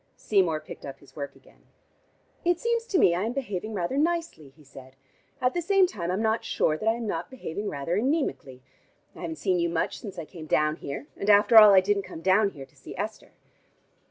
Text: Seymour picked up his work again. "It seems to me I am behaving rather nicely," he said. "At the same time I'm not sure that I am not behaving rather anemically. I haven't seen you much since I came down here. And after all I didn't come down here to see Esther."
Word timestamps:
Seymour 0.15 0.61
picked 0.61 0.83
up 0.83 0.97
his 0.97 1.15
work 1.15 1.35
again. 1.35 1.61
"It 2.43 2.59
seems 2.59 2.87
to 2.87 2.97
me 2.97 3.13
I 3.13 3.23
am 3.25 3.33
behaving 3.33 3.75
rather 3.75 3.99
nicely," 3.99 4.49
he 4.57 4.63
said. 4.63 4.95
"At 5.39 5.53
the 5.53 5.61
same 5.61 5.85
time 5.85 6.09
I'm 6.09 6.23
not 6.23 6.43
sure 6.43 6.75
that 6.75 6.89
I 6.89 6.95
am 6.95 7.05
not 7.05 7.29
behaving 7.29 7.69
rather 7.69 7.95
anemically. 7.99 8.61
I 9.15 9.21
haven't 9.21 9.35
seen 9.35 9.59
you 9.59 9.69
much 9.69 9.99
since 9.99 10.17
I 10.17 10.25
came 10.25 10.47
down 10.47 10.77
here. 10.77 11.05
And 11.17 11.29
after 11.29 11.55
all 11.55 11.71
I 11.75 11.81
didn't 11.81 12.01
come 12.01 12.21
down 12.21 12.49
here 12.49 12.65
to 12.65 12.75
see 12.75 12.97
Esther." 12.97 13.33